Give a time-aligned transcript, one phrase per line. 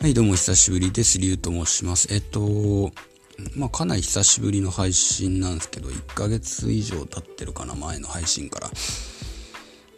[0.00, 1.18] はい、どうも久しぶりです。
[1.18, 2.06] りゅうと申します。
[2.14, 2.92] えっと、
[3.56, 8.70] まあ、かなり久しぶりの配信なんですけど、1ヶ月以上経ってるかな、前の配信から。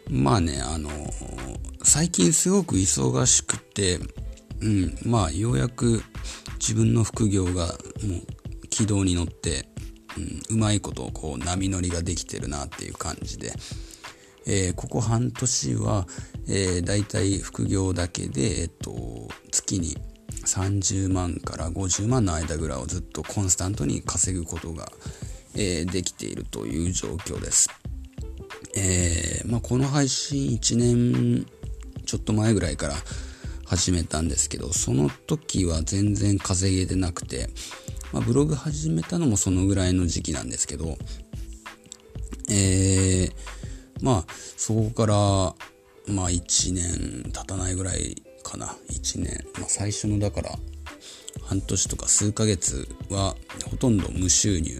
[0.09, 0.89] まあね、あの、
[1.83, 3.99] 最近すごく忙しくて、
[4.59, 6.01] うん、まあ、ようやく
[6.59, 9.67] 自分の副業がもう軌道に乗って、
[10.49, 13.53] うん、うまいことこう波乗りができてるなっていう感じで、
[14.45, 16.07] えーここ半年は、
[16.47, 19.97] えー、大体副業だけで、えっと、月に
[20.45, 24.91] 30万から50万の間ぐらいをずっとコンスタントに稼ぐことが、
[25.55, 27.69] えーできているという状況です。
[28.75, 31.45] えーまあ、この配信1年
[32.05, 32.95] ちょっと前ぐらいから
[33.65, 37.49] 始めたんですけど、その時は全然稼げてなくて、
[38.11, 40.97] まあ、ブログ始めたのもそのぐらいの時期なんですけど、
[42.49, 43.31] えー、
[44.01, 45.13] まあ、そこから、
[46.13, 48.75] まあ、1年経たないぐらいかな。
[48.89, 49.45] 1年。
[49.59, 50.57] まあ、最初の、だから、
[51.43, 53.35] 半年とか数ヶ月は、
[53.69, 54.79] ほとんど無収入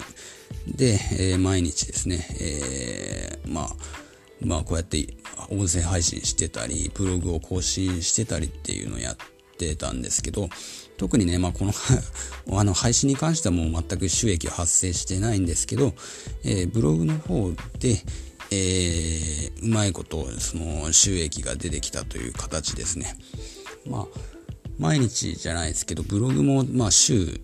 [0.68, 3.76] で、えー毎日ですね、えーまあ、
[4.42, 5.06] まあ、こうやって
[5.50, 9.18] 音声配信してたり、ブログを更新してたりっていうのをやっ
[9.58, 10.50] てたんですけど、
[10.98, 11.74] 特にね、まあ、この
[12.58, 15.94] あの配信に関してはもう全く収益は発生してないんですけど、
[16.44, 18.04] えーブログの方で、
[18.52, 23.16] えーうまいことその収益が出てきたという形ですね。
[23.88, 24.32] まあ
[24.82, 27.40] 毎日じゃないですけど、ブログも、まあ、週、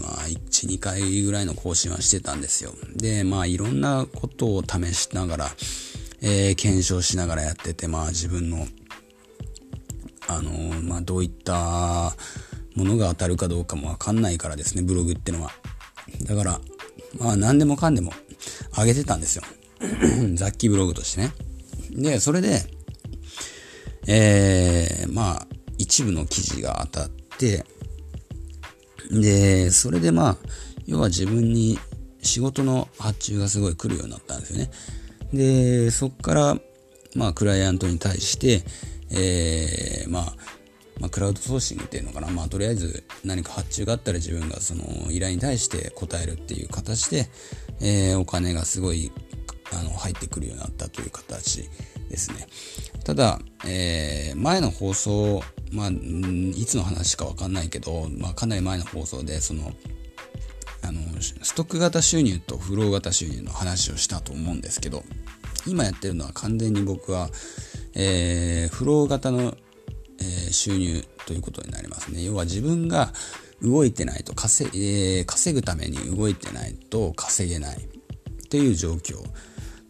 [0.00, 2.72] まあ、1、2回ぐらいの更新はしてたんですよ。
[2.96, 5.50] で、まあ、いろんなことを試しながら、
[6.20, 8.66] えー検証しながらやってて、まあ、自分の、
[10.26, 12.16] あのーまあ、どういった
[12.74, 15.52] ものが当たるかどうかもわかんないからですね、ブログってのは。
[16.24, 16.60] だから、
[17.20, 18.12] まあ、何でもかんでも
[18.76, 19.44] 上げてたんですよ。
[20.34, 21.32] 雑記ブログとしてね。
[21.90, 22.62] で、それで、
[24.06, 25.46] えー、まあ、
[25.78, 27.64] 一部の記事が当たって、
[29.10, 30.36] で、それでまあ、
[30.86, 31.78] 要は自分に
[32.22, 34.70] 仕事の発注がすごい来るようになったんですよね。
[35.32, 36.58] で、そっから、
[37.14, 38.62] まあ、クライアントに対して、
[39.10, 40.36] えー、まあ、
[41.00, 42.28] まあ、クラウドソーシングっていうのかな。
[42.28, 47.28] まあ、とりあえず何か発注があったら自分がその依頼に対して答えるっていう形で、
[47.80, 49.10] えーお金がすごい、
[49.80, 51.68] あの、入ってくるようになったという形
[52.08, 52.46] ですね。
[53.04, 55.42] ただ、えー前の放送、
[55.72, 59.72] まあ、いつの話かわかんないけど、まあ、かなり前の放送で、その、
[60.82, 65.04] あの、ストック型収入とフロー型収入の話をしたと思うんですけど、
[65.66, 67.28] 今やってるのは完全に僕は、
[67.94, 69.54] えーフロー型の、
[70.20, 72.24] えー収入ということになりますね。
[72.24, 73.12] 要は自分が
[73.62, 77.82] 動いてないと稼,、えー稼ぐために動いてないと稼げないっ
[78.48, 79.22] ていう状況。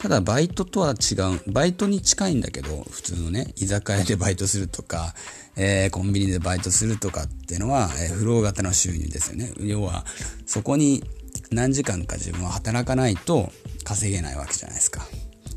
[0.01, 1.15] ただバイトとは違
[1.47, 5.15] う、バイトに近いんだけど、普通のね、居酒屋でバイトするとか、
[5.57, 9.53] えーコンビニでバイトするとかっていうのは、えーフロー型の収入ですよね。
[9.59, 10.07] 要は、
[10.47, 11.05] そこに
[11.51, 13.53] 何時間か自分は働かないと
[13.85, 15.07] 稼げないわけじゃないですか。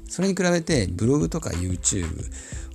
[0.10, 2.06] それに比べてブログとか YouTube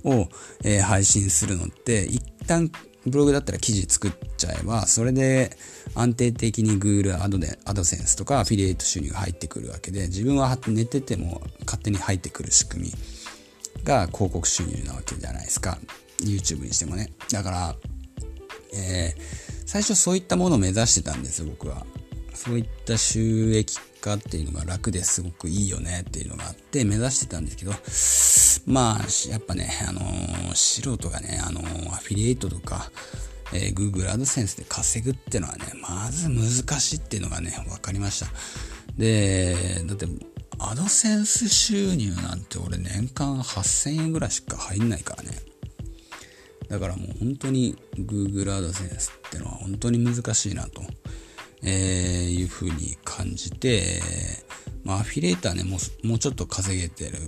[0.05, 0.27] を、
[0.63, 2.71] えー配信するのって一旦
[3.05, 5.55] ブログだったら記事作っちゃえばそれで
[5.95, 12.93] 安定的に Google アドでアドセンスとかアフィリエイト収入が入ってくるわけで自分は寝てても勝手に入ってくる仕組み
[13.83, 15.77] が広告収入なわけじゃないですか。
[16.21, 17.13] YouTube にしてもね。
[17.31, 17.75] だから
[18.73, 21.85] えー最初そういったものを目指してたんですよ僕は。
[22.33, 27.73] そういった収益化っていうのが楽ですごくいいよねっていうのがあって目指してたんですけど
[28.65, 32.91] まあやっぱねあのー素人がねあのーアフィリエイトとか、
[33.53, 38.27] えー Google AdSense で稼ぐってのはねまず難しいっていうのがね分かりました。
[38.97, 40.07] でだって
[40.59, 45.31] アドセンス収入なんて俺年間8000円ぐらいしか入んないからね。
[46.67, 50.83] だからもう本当に Google AdSense ってのは本当に難しいなと、
[51.63, 54.01] えーいうふうに感じて、
[54.89, 57.19] まあアフィリエイターね、もうもうちょっと稼げてる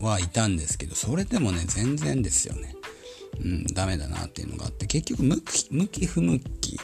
[0.00, 2.74] はいたんですけど、それでもね、全然ですよね。
[3.40, 6.76] うん、ダメだなっていうのがあって、結局向き、向き不向き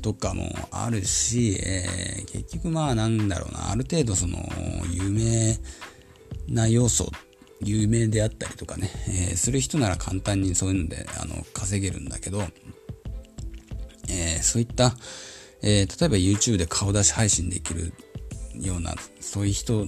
[0.00, 4.38] とかもあるし、えー結局まあなんだろうな、ある程度その
[4.90, 5.58] 有名
[6.48, 7.12] な要素、
[7.60, 12.44] 有名であったりとかね、えーする人なら簡単にそういうのであの稼げるんだけど、
[14.08, 14.96] えーそういった、
[15.62, 17.92] え例えば YouTube で顔出し配信できる
[18.54, 19.86] ような、そういう人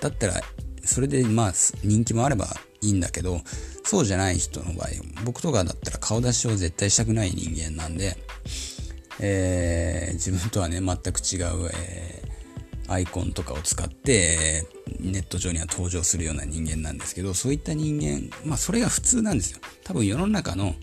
[0.00, 0.40] だったら、
[0.84, 1.52] それでまあ
[1.82, 2.46] 人気もあれば
[2.80, 3.40] いいんだけど、
[3.84, 4.88] そうじゃない人の場合、
[5.24, 8.16] 僕とかだったら顔出しを絶対したくない人間なんで、
[9.20, 12.23] えー自分とはね、全く違う、え
[12.88, 14.66] アイコンとかを使って
[15.00, 19.58] ネット上には登場するような人間なんですけどそういった人間まあそれが普通なんですよ。
[19.84, 20.74] 多分世の中の、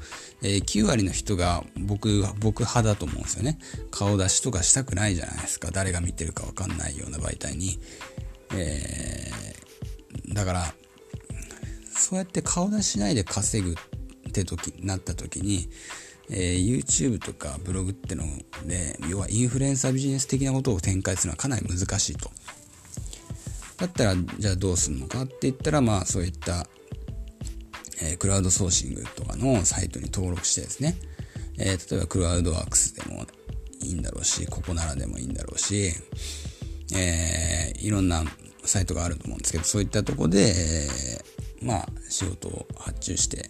[0.42, 3.60] 9割の人が僕僕派だと思うんですよね。
[3.92, 5.70] 顔出しとかしたくないじゃないですか。
[5.72, 7.80] 誰が見てるか分かんないような媒体に、
[8.56, 10.74] えー、だから
[11.94, 15.70] そうやって顔出しないで稼ぐって時なった時に
[16.34, 18.24] えー、YouTube とかブログっての
[18.66, 22.32] で、要はインフルエンサービジネス的なことを展開するのはかなり難しいと。
[23.78, 26.68] だったら、じゃあどうするのかって言ったら、まあそういった、
[28.02, 30.96] えー、クラウドソーシングとかのサイトに登録してですね、
[31.58, 33.26] えー、例えばクラウドワークスでも
[33.82, 35.92] いいんだろうし、ここならでもいいんだろうし、
[36.96, 38.24] えー、いろんな
[38.64, 43.50] サイトがあると思うんですけど、そういったとこで、えー、まあ仕事を発注して、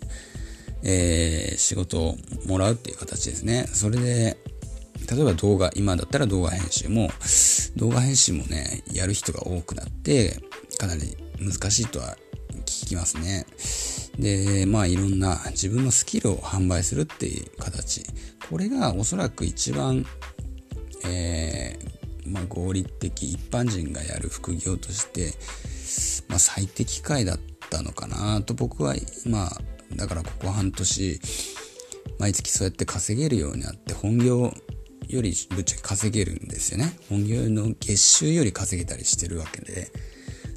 [0.84, 2.18] えー、仕事を
[2.48, 3.68] もらうっていう形ですね。
[3.72, 4.38] それで、
[5.10, 7.10] 例えば動画、今だったら動画編集も、
[7.76, 10.40] 動画編集もね、やる人が多くなって、
[10.78, 12.18] かなり難しいとは
[12.66, 13.46] 聞きますね。
[14.18, 18.04] で、まあいろんな自分のスキルを販売するっていう形。
[18.50, 20.06] これがおそらく一番、
[21.06, 25.34] えー、まあ合理的、一般人がやる副業として、
[26.28, 27.40] まあ最適解だっ
[27.70, 28.96] たのかなと僕は
[29.26, 29.52] 今
[29.96, 31.20] だからここ半年、
[32.20, 34.54] 毎月そうやって稼げるようになって、本業
[35.08, 36.98] よりぶっちゃけ稼げるんですよね。
[37.10, 39.92] 本業の月収より稼げたりしてるわけで、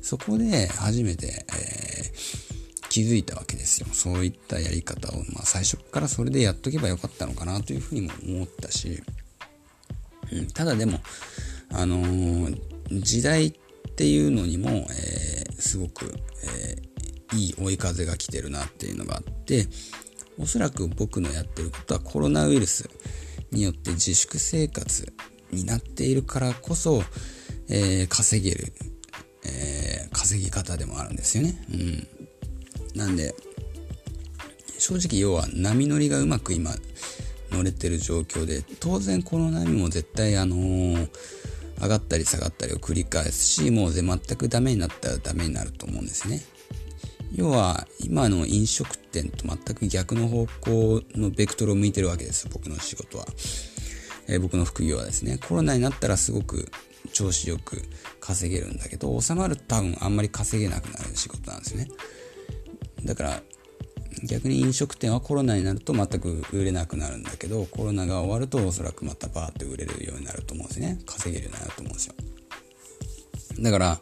[0.02, 3.88] そこで初めて、えー、気づいたわけですよ。
[3.92, 9.02] そういったやり方を、まあ最初からそれでやっとけばよかったのかなというふうにも思ったし、
[10.32, 11.00] うん、ただでも、
[11.72, 12.58] あのー、
[13.02, 13.52] 時代っ
[13.96, 16.14] ていうのにも、えー、すごく、
[16.44, 16.93] えー
[17.32, 19.66] いい追い風が来てるなっていうのがあって
[20.38, 22.88] おそらく僕のやってることはコロナウイルス
[23.50, 25.12] によって自粛生活
[25.50, 27.02] になっているからこそ、
[27.68, 28.72] えー、稼げる、
[29.44, 31.54] えー、稼ぎ方でもあるんですよね。
[31.72, 33.34] うん、なんで
[34.78, 36.72] 正直要は波乗りがうまく今
[37.50, 41.08] 乗れてる状況で当然この波も絶対あのー、
[41.80, 46.42] 上がったり下がったりを繰り返すしもう全くダメになったらダメになると思うんですね。
[47.34, 53.26] 要は今の飲食店と全く逆の方向のベクトルを向いてるわけです僕の仕事は、
[54.28, 55.38] えー、僕の副業はですね。
[55.38, 56.70] コロナになったらすごく
[57.12, 57.82] 調子よく
[58.20, 61.88] 稼げるんだけど収まると多分あんまり稼げなくなる仕事なんですね。
[63.04, 63.42] だから
[64.22, 71.00] 逆に飲食店はコロナになると全く売れなくなるんだけどコロナが終わるとおそらくまたバーって売れるようになると思うんですね。
[71.04, 72.14] 稼げるようになると思うんですよ。
[73.60, 74.00] だから、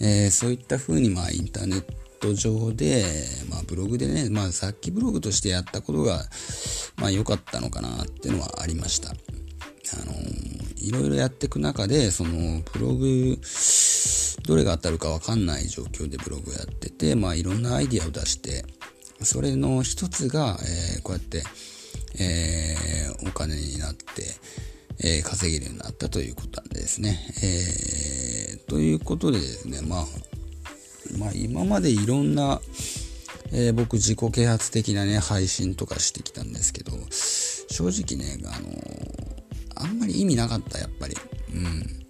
[0.00, 3.04] えー、そういった風にまあインターネットトト上で、
[3.48, 6.24] まあブログでね、まあさっきブログとしてやったことが、
[6.96, 9.10] まあ良かったのかなっていうのはありました。
[9.10, 9.12] あ
[10.04, 10.12] の
[10.76, 13.38] いろいろやっていく中で、そのブログ、
[14.46, 18.64] どれが当たるかわかんない状況でブログをやってて、まあいろんなアイディアを出して、
[19.22, 21.42] それの一つが、えー、こうやって、
[22.18, 24.04] えー、お金になって、
[25.02, 27.18] えー、稼げるようになったということなんですね。
[27.42, 30.06] えー、ということでですね、まあ、
[31.18, 32.60] まあ今までいろんな、
[33.52, 39.40] えー、僕自己啓発的なね、配信とかしてきたんですけど、正直ね、あのー、
[39.76, 41.16] あんまり意味なかった、やっぱり。
[41.54, 42.00] うん。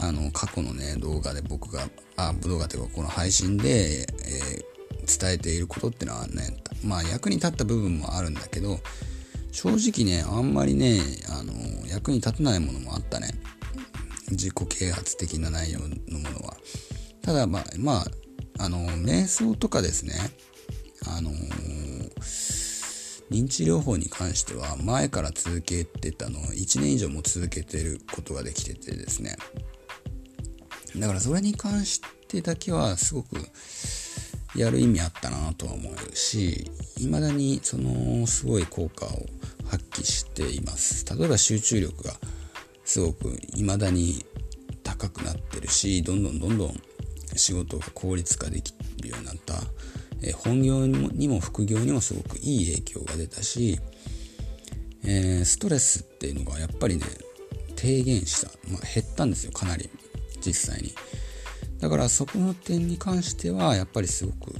[0.00, 8.78] あの、過去のね、動画で僕が、あ、動画というかこの配信で、えー、伝えていることってのはね、まあ役に立った部分もあるんだけど、
[9.52, 11.52] 正直ね、あんまりね、あの、
[11.86, 13.30] 役に立たないものもあったね。
[14.30, 15.86] 自己啓発的な内容の
[16.18, 16.56] ものは。
[17.28, 17.96] ただまあ、ま
[18.58, 20.14] あ、あの、瞑想とかですね、
[21.06, 21.30] あの、
[23.30, 29.36] 認知療法に関しては前から続けてたのを1年以上も続けてることができててですね。
[30.96, 33.36] だからそれに関してだけはすごく
[34.56, 39.10] やる意味あったなとは思うし、未だにそのすごい効果を
[39.66, 41.04] 発揮しています。
[41.14, 42.14] 例えば集中力が
[42.86, 44.24] すごく未だに
[44.82, 46.80] 高くなってるし、どんどんどんどん
[47.36, 49.54] 仕事が効率化できるようになった、
[50.22, 53.78] え本業にも副業にもすごくいい影響が出たし、
[55.04, 57.04] えー、ストレスっていうのがやっぱりね
[57.76, 59.88] 低減した、まあ、減ったんですよかなり。
[60.44, 60.92] 実際に。
[61.80, 64.52] だからそこの点に関してはやっぱりすごく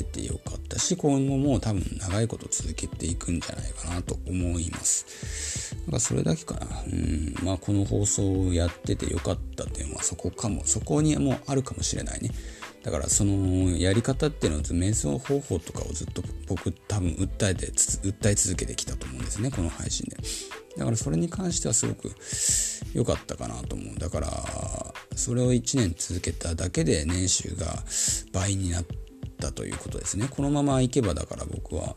[0.00, 5.74] っててよかったし今後も多分長いこと続けていくんじゃないかなと思います。
[5.86, 6.66] だからそれだけかな。
[6.82, 7.34] うん。
[7.42, 10.62] まあこの放送をやっててよかった点はそこかも。
[10.64, 12.30] そこにもあるかもしれないね。
[12.82, 19.50] だからそのやり方っていうのは瞑想方法とかをずっと僕多分訴えて訴え続けてきたと思うんですね。
[19.50, 20.16] この配信で。
[20.76, 22.12] だからそれに関してはすごく
[22.92, 23.98] 良かったかなと思う。
[23.98, 27.82] だから、それを1年続けただけで年収が
[28.32, 29.05] 倍になって
[29.46, 30.28] たということですね。
[30.30, 31.96] このままいけばだから僕は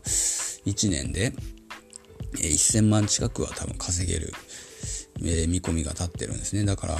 [0.66, 1.32] 1年で
[2.34, 4.32] 1000万近くは多分稼げる、
[5.22, 6.64] え見込みが立ってるんですね。
[6.64, 6.96] だから、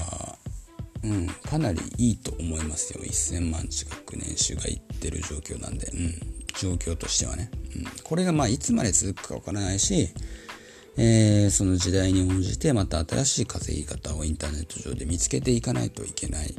[1.03, 3.01] うん、かなりいいと思いますよ。
[3.03, 6.15] 1000万近く年収がいってる状況なんで、うん、
[6.59, 7.51] 状況としてはね。
[7.77, 10.09] うん、これがまあいつまで続くかわからないし、
[10.97, 16.55] えー、その時代に応じてまた新しい稼ぎ方をインターネット上で見つけていかないといけないっ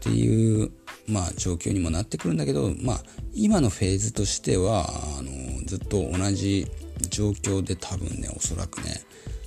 [0.00, 0.70] ていう、
[1.10, 3.02] まあ、状況にもなってくるんだけど、まあ、
[3.34, 4.86] 今のフェーズとしては
[5.18, 5.30] あの
[5.66, 6.66] ずっと同じ
[7.10, 9.02] 状況で多分ねおそらくね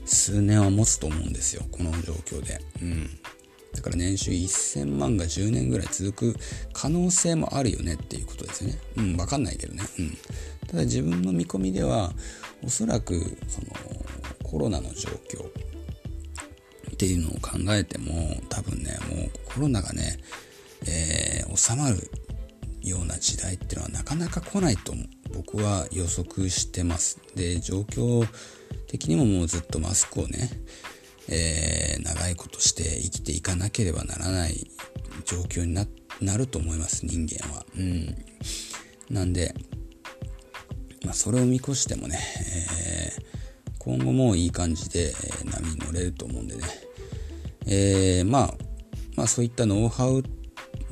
[0.06, 2.60] 数年は持つと思うんですよこの状況で。
[2.82, 3.10] うん
[3.74, 6.40] だから年収1000万が10年ぐらい続く
[6.74, 8.80] 可能性もあるよねっていうことですよね。
[8.98, 9.84] うん、わかんないけどね。
[9.98, 10.18] うん。
[10.68, 12.14] ただ自分の見込みでは、
[12.64, 13.16] おそらく、
[13.48, 13.68] その、
[14.44, 20.20] コロナの状況っていうのを考えても、多分ね、もうコロナがね、
[20.88, 22.10] えー、収まる
[22.82, 24.94] ような時代っていうのはなかなか来ないと
[25.34, 27.20] 僕は予測してます。
[27.36, 28.28] で、状況
[28.88, 30.50] 的にももうずっとマスクをね、
[31.30, 34.70] えー、長いことして生きていかなければならない
[35.26, 37.66] 状況になると思います、人間は。
[37.76, 38.16] うん。
[39.10, 39.56] なんで、
[41.06, 42.20] まあ、それを見越してもね、
[42.86, 45.14] えー、今後もいい感じで、
[45.46, 46.64] 波に乗れると思うんでね、
[47.66, 48.54] えー、まあ、
[49.16, 50.24] まあそういったノウハウ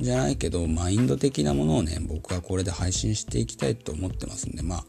[0.00, 4.84] じゃないけど、マインド的なものをね、僕はこれで配信していきたいと思ってますんで、まあ、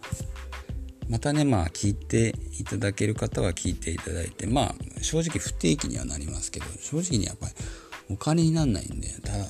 [1.10, 7.53] またね、まあ、聞いていただける方は聞いていただいて、まあ、正直不定期にはなりますけど、正直にやっぱり
[8.10, 9.45] お金になんないんで、ただ、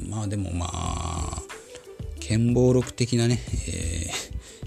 [0.00, 1.42] うん、まあでもまあ、
[2.20, 4.10] 剣暴録的なね、え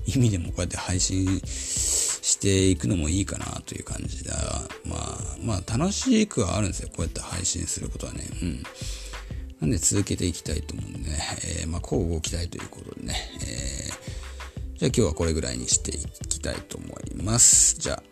[0.08, 4.34] ー、意味でもこうやって配信していくのもいいかなという感じだ。
[4.86, 6.90] まあ、まあ楽しくはあるんですよ。
[6.90, 8.24] こうやって配信することはね。
[8.42, 8.64] うん。
[9.62, 11.18] なんで続けていきたいと思うんでね、
[11.62, 17.78] えー、まあ、こう動きたいということでね、えー、じゃあ今日はこれぐらいにしていきたいと思います。
[17.78, 18.04] じゃあ、